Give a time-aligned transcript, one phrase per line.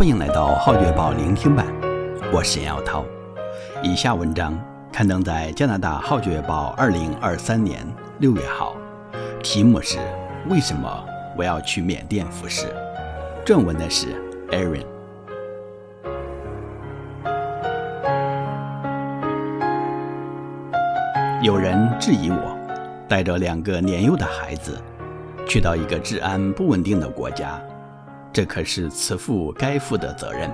[0.00, 1.66] 欢迎来到《浩月报》聆听版，
[2.32, 3.04] 我是严耀涛。
[3.82, 4.58] 以下文章
[4.90, 7.86] 刊登在加拿大《浩月报》二零二三年
[8.18, 8.74] 六月号，
[9.42, 9.98] 题目是
[10.48, 10.88] “为什么
[11.36, 12.66] 我要去缅甸服侍》。
[13.44, 14.06] 正文的是
[14.48, 14.86] Aaron。
[21.42, 22.56] 有人质疑我，
[23.06, 24.80] 带着两个年幼的孩子，
[25.46, 27.60] 去到一个治安不稳定的国家，
[28.32, 30.50] 这可是慈父该负的责任。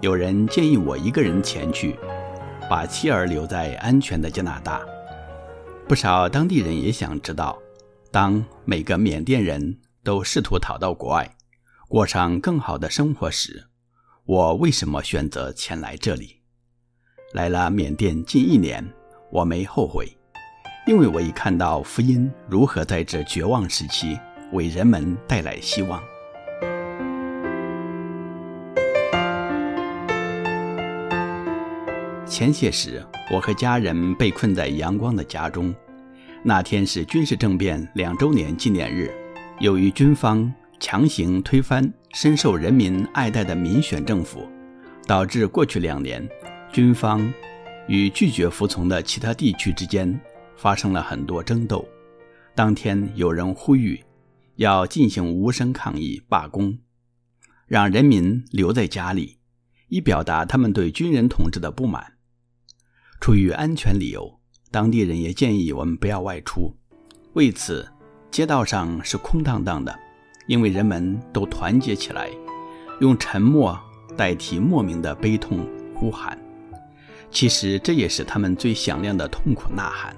[0.00, 1.98] 有人建议我一个人前去，
[2.68, 4.80] 把妻儿留在安全的加拿大。
[5.88, 7.58] 不少当地人也想知道，
[8.10, 11.36] 当每个缅甸人都试图逃到国外，
[11.88, 13.66] 过上更好的生活时，
[14.24, 16.42] 我为什么选择前来这里？
[17.32, 18.86] 来了缅甸近一年。
[19.32, 20.16] 我没后悔，
[20.86, 24.16] 因为我已看到福音如何在这绝望时期
[24.52, 26.00] 为人们带来希望。
[32.36, 35.74] 前些时，我和家人被困在阳光的家中。
[36.42, 39.10] 那天是军事政变两周年纪念日，
[39.58, 44.46] 由于军方强行推翻深受人民爱戴的民选政府，
[45.06, 46.28] 导致过去两年
[46.70, 47.32] 军方。
[47.88, 50.20] 与拒绝服从的其他地区之间
[50.58, 51.88] 发生了很多争斗。
[52.54, 53.98] 当天有人呼吁
[54.56, 56.76] 要进行无声抗议罢工，
[57.66, 59.38] 让人民留在家里，
[59.88, 62.12] 以表达他们对军人统治的不满。
[63.20, 64.38] 出于安全理由，
[64.70, 66.74] 当地人也建议我们不要外出。
[67.32, 67.86] 为此，
[68.30, 69.98] 街道上是空荡荡的，
[70.46, 72.30] 因为人们都团结起来，
[73.00, 73.78] 用沉默
[74.16, 76.38] 代替莫名的悲痛呼喊。
[77.30, 80.16] 其实这也是他们最响亮的痛苦呐喊。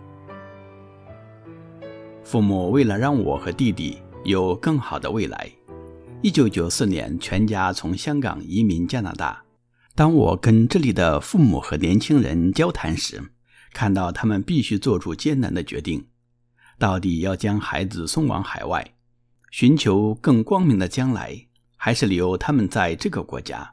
[2.22, 5.50] 父母为了让我和弟弟有更好的未来
[6.22, 9.42] ，1994年全家从香港移民加拿大。
[9.98, 13.20] 当我跟这里的父母和年轻人交谈时，
[13.72, 16.06] 看到他们必须做出艰难的决定：
[16.78, 18.94] 到底要将孩子送往海外，
[19.50, 21.36] 寻求更光明的将来，
[21.76, 23.72] 还是留他们在这个国家？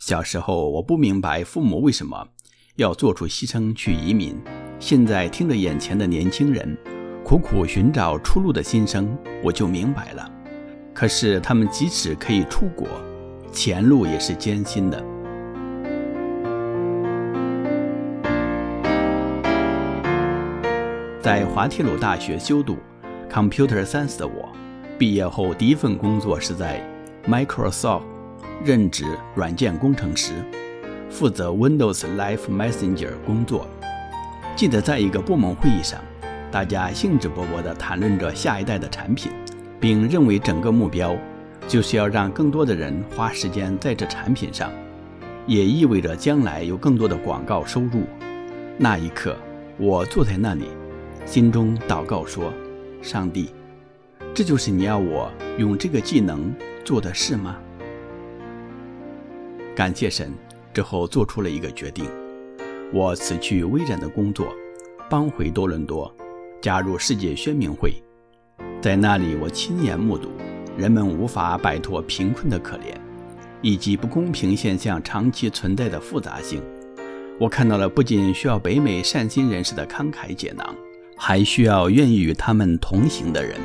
[0.00, 2.26] 小时候我不明白父母为什么。
[2.74, 4.34] 要做出牺牲去移民，
[4.80, 6.76] 现在听着眼前的年轻人
[7.24, 10.28] 苦苦寻找出路的心声，我就明白了。
[10.92, 12.88] 可是他们即使可以出国，
[13.52, 15.11] 前路也是艰辛的。
[21.22, 22.76] 在滑铁卢大学修读
[23.30, 24.48] Computer Science 的我，
[24.98, 26.84] 毕业后第一份工作是在
[27.28, 28.02] Microsoft
[28.64, 29.04] 任职
[29.36, 30.32] 软件工程师。
[31.08, 33.68] 负责 Windows Live Messenger 工作。
[34.56, 36.00] 记得在一个部门会议上，
[36.50, 39.30] 大家兴致勃勃地谈论着下一代的产品，
[39.78, 41.16] 并认为整个目标
[41.68, 44.72] 就是要让更多的人花时间在这产品上，
[45.46, 48.02] 也意味着将来有更多的广告收入。
[48.76, 49.36] 那一刻，
[49.78, 50.64] 我坐在那里，
[51.24, 52.52] 心中祷告说
[53.02, 53.50] ：“上帝，
[54.34, 57.56] 这就是你要我用这个技能做的事吗？”
[59.74, 60.32] 感谢神。
[60.74, 62.06] 之后做出了一个决定，
[62.94, 64.56] 我辞去微软的工作，
[65.10, 66.10] 搬回多伦多，
[66.62, 67.92] 加入世界宣明会。
[68.80, 70.30] 在那里，我亲眼目睹
[70.78, 72.96] 人们无法摆脱贫困的可怜，
[73.60, 76.62] 以及不公平现象长期存在的复杂性。
[77.38, 80.74] 我看到了不仅需要北美善心人士的慷慨解囊，
[81.16, 83.56] 还需要愿意与他们同行的人。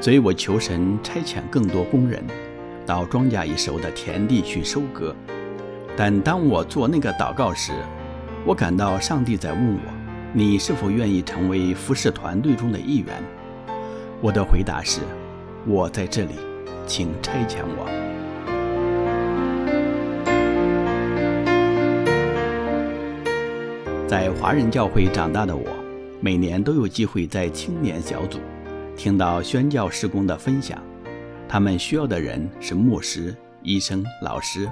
[0.00, 2.22] 所以我求神差遣更多工人，
[2.84, 5.16] 到庄稼已熟的田地去收割。
[5.96, 7.72] 但当我做那个祷告时，
[8.44, 9.80] 我感到上帝在问我
[10.34, 13.08] ：“你是否愿意成为服事团队中的一员？”
[14.20, 15.00] 我的回答是
[15.66, 16.34] ：“我在这里，
[16.86, 17.88] 请差遣我。”
[24.06, 25.64] 在华人教会长大的我，
[26.24, 28.38] 每年都有机会在青年小组
[28.96, 30.82] 听到宣教事工的分享。
[31.46, 34.66] 他们需要的人是牧师、医生、老师。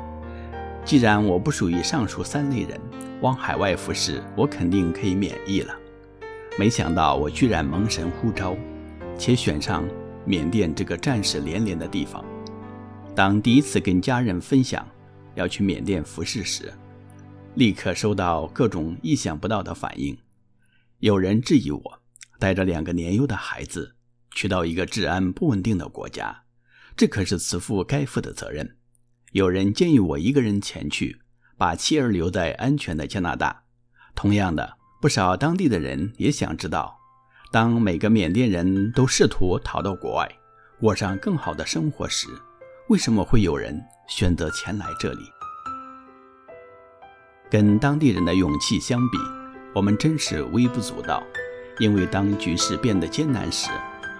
[0.82, 2.80] 既然我不属于上述三类人，
[3.20, 5.74] 往海外服事，我肯定可以免疫了。
[6.58, 8.56] 没想到我居然蒙神呼召，
[9.18, 9.84] 且选上
[10.24, 12.24] 缅甸这个战事连连的地方。
[13.14, 14.88] 当第一次跟家人分享
[15.34, 16.72] 要去缅甸服事时，
[17.56, 20.16] 立刻收到各种意想不到的反应。
[21.02, 22.00] 有人质疑我
[22.38, 23.96] 带着两个年幼的孩子
[24.30, 26.44] 去到一个治安不稳定的国家，
[26.96, 28.76] 这可是慈父该负的责任。
[29.32, 31.20] 有人建议我一个人前去，
[31.58, 33.64] 把妻儿留在安全的加拿大。
[34.14, 36.96] 同样的，不少当地的人也想知道，
[37.50, 40.30] 当每个缅甸人都试图逃到国外，
[40.78, 42.28] 过上更好的生活时，
[42.88, 43.76] 为什么会有人
[44.06, 45.24] 选择前来这里？
[47.50, 49.18] 跟当地人的勇气相比，
[49.74, 51.22] 我们真是微不足道。
[51.78, 53.70] 因为当局势变得艰难时，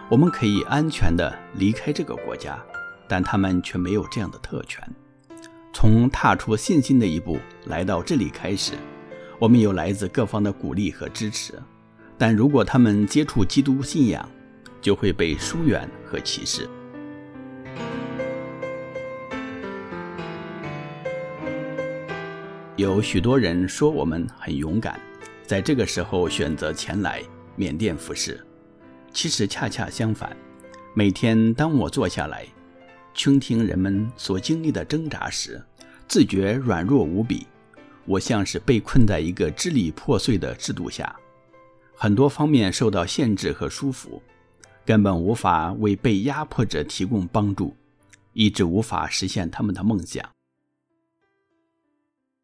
[0.09, 2.59] 我们可以安全地离开这个国家，
[3.07, 4.83] 但他们却没有这样的特权。
[5.73, 8.73] 从踏出信心的一步来到这里开始，
[9.39, 11.55] 我们有来自各方的鼓励和支持，
[12.17, 14.27] 但如果他们接触基督信仰，
[14.81, 16.69] 就会被疏远和歧视。
[22.77, 24.99] 有许多人说我们很勇敢，
[25.53, 27.23] 在这个时候选择前来。
[27.57, 28.43] 缅甸服侍，
[29.13, 30.35] 其实恰恰相反。
[30.95, 32.47] 每天当我坐下来，
[33.13, 35.63] 倾听人们所经历的挣扎时，
[36.09, 37.47] 自觉软弱无比。
[38.07, 41.15] 我像是被困在一个支离破碎的制度下，
[41.95, 44.23] 很多方面受到限制和束缚，
[44.87, 47.77] 根本无法为被压迫者提供帮助，
[48.33, 50.27] 一直无法实现他们的梦想。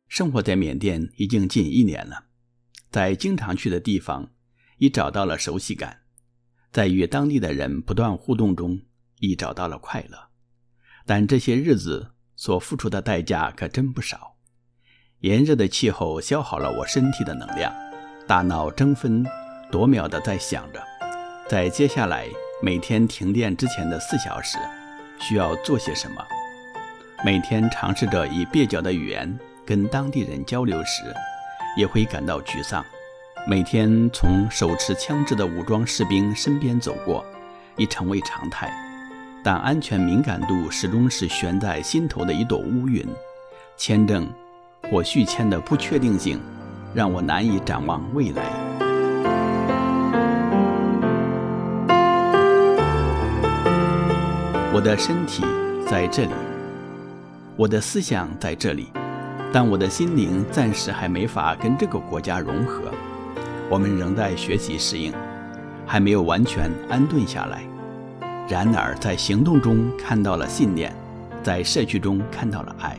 [0.09, 2.27] 生活在缅甸已经近一年了，
[2.91, 4.31] 在经常去的地方。
[4.81, 6.03] 已找到了熟悉感，
[6.71, 8.81] 在与当地的人不断互动中，
[9.19, 10.17] 已找到了快乐。
[11.05, 14.37] 但这些日子所付出的代价可真不少。
[15.23, 17.75] 炎热的气候消耗了我身体的能量，
[18.29, 19.27] 大脑争分
[19.69, 20.81] 夺秒地在想着，
[21.49, 22.29] 在接下来
[22.63, 24.59] 每天停电之前的四小时，
[25.19, 26.25] 需要做些什么。
[27.25, 29.37] 每天尝试着以蹩脚的语言
[29.67, 31.03] 跟当地人交流时，
[31.79, 32.85] 也会感到沮丧。
[33.47, 37.25] 每天从手持枪支的武装士兵身边走过，
[37.77, 38.69] 已成为常态。
[39.45, 43.07] 但安全敏感度始终是悬在心头的一朵乌云。
[43.77, 44.29] 签证
[44.91, 46.41] 或续签的不确定性，
[46.93, 48.43] 让我难以展望未来。
[54.75, 55.45] 我的身体
[55.89, 56.35] 在这里，
[57.57, 58.89] 我的思想在这里，
[59.53, 62.93] 但我的心灵暂时还没法跟这个国家融合。
[63.71, 65.13] 我们仍在学习适应，
[65.87, 67.63] 还没有完全安顿下来。
[68.49, 70.95] 然而，在行动中看到了信念，
[71.43, 72.99] 在社区中看到了爱，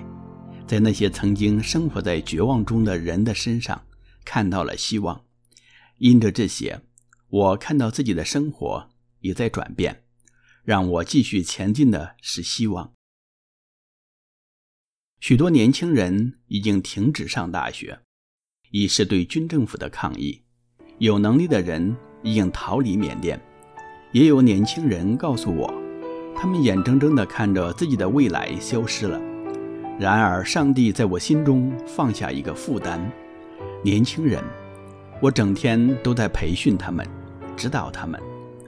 [0.68, 3.82] 在那些曾经生活在绝望中的人的身上
[4.24, 5.22] 看到了希望。
[5.98, 6.82] 因着这些，
[7.30, 8.90] 我看到自己的生活
[9.22, 10.04] 也在转变。
[10.64, 12.92] 让我继续前进的是希望。
[15.22, 18.00] 许多年轻人已经停止上大学，
[18.72, 20.42] 以示对军政府的抗议。
[20.98, 21.94] 有能力的人
[22.24, 23.40] 已经逃离缅甸，
[24.14, 25.74] 也有年轻人告诉我，
[26.34, 29.20] 他们眼睁睁地看着自己的未来消失了。
[30.00, 33.02] 然而，上帝在我心中放下一个负担：
[33.84, 34.42] 年轻人，
[35.22, 37.06] 我整天都在培训他们，
[37.58, 38.18] 指导他们。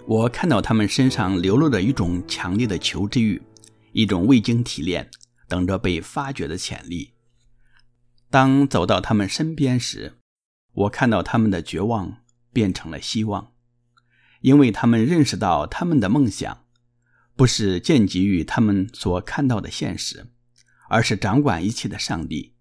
[0.06, 3.42] 我看到他们身上流露着一种强烈的求知欲，
[3.94, 5.09] 一种未经提炼、
[5.51, 7.12] 等着被发掘的潜力。
[8.31, 10.13] 当走到他们身边时，
[10.74, 12.18] 我看到他们的绝望。
[12.53, 13.53] 变成了希望，
[14.42, 16.65] 因为他们认识到他们的梦想
[17.33, 20.27] 不是建基于他们所看到的现实，
[20.89, 22.53] 而是掌管一切的上帝。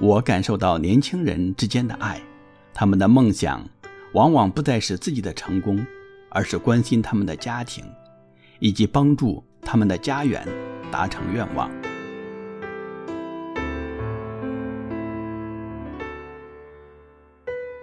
[0.00, 2.20] 我感受到年轻人之间的爱，
[2.74, 3.64] 他们的梦想
[4.14, 5.86] 往往不再是自己的成功，
[6.30, 7.84] 而是关心他们的家庭，
[8.58, 10.44] 以及帮助他们的家园
[10.90, 11.70] 达成愿望。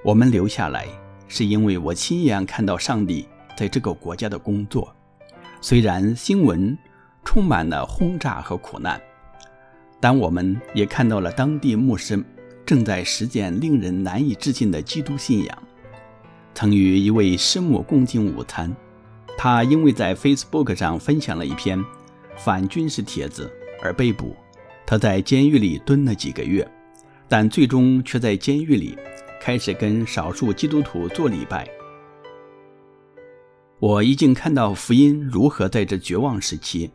[0.08, 0.88] 我们留下来。
[1.28, 4.96] 是因为我亲眼看到上帝在这个国家的工作，
[5.60, 6.78] 虽然新闻
[7.26, 9.02] 充满了轰炸和苦难，
[10.00, 12.24] 但我们也看到了当地牧师
[12.66, 15.64] 正在实践令人难以置信的基督信仰。
[16.56, 18.74] 曾与一位师母共进午餐，
[19.38, 21.84] 他因为在 Facebook 上分享了一篇
[22.38, 23.52] 反军事帖子
[23.84, 24.34] 而被捕，
[24.86, 26.66] 他在监狱里蹲了几个月，
[27.28, 28.98] 但最终却在监狱里。
[29.39, 31.67] 开始跟少数基督徒做礼拜。
[33.79, 36.89] 我已经看到福音如何在这绝望时期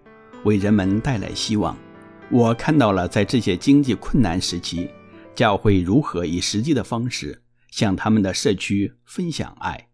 [0.44, 1.76] 为人们带来希望。
[2.30, 4.90] 我看到了在这些经济困难时期，
[5.34, 9.88] 教会如何以实际的方式向他们的社区分享爱。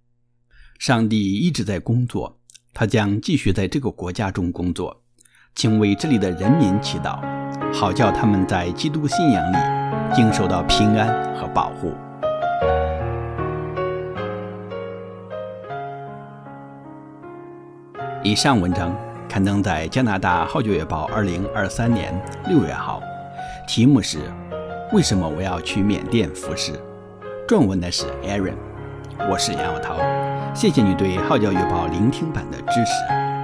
[0.78, 2.40] 上帝一直在工作，
[2.73, 5.02] 他将继续在这个国家中工作。
[5.55, 7.21] 请为这里的人民祈祷，
[7.75, 9.57] 好叫他们在基督信仰里
[10.14, 11.93] 经受到平安和保护。
[18.25, 18.93] 以上文章
[19.29, 22.13] 刊登在加拿大《号角月报》二零二三年
[22.49, 23.01] 六月号，
[23.67, 24.19] 题目是
[24.93, 26.73] “为什么我要去缅甸服侍”，
[27.47, 28.57] 撰文的是 Aaron，
[29.31, 29.95] 我是杨耀涛，
[30.53, 33.38] 谢谢你对《号角月报》聆听版的支持。